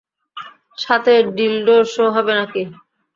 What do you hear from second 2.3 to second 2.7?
নাকি?